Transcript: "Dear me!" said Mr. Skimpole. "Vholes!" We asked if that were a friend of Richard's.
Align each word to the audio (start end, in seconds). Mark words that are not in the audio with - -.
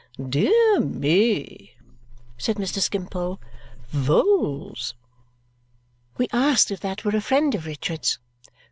"Dear 0.27 0.79
me!" 0.79 1.73
said 2.35 2.55
Mr. 2.55 2.79
Skimpole. 2.79 3.39
"Vholes!" 3.93 4.95
We 6.17 6.27
asked 6.33 6.71
if 6.71 6.79
that 6.79 7.05
were 7.05 7.15
a 7.15 7.21
friend 7.21 7.53
of 7.53 7.67
Richard's. 7.67 8.17